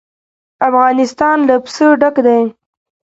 افغانستان 0.67 1.37
له 1.49 1.55
پسه 1.63 1.87
ډک 2.01 2.15
دی. 2.25 2.41